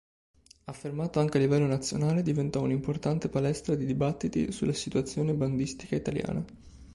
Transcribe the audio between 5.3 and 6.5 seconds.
bandistica italiana.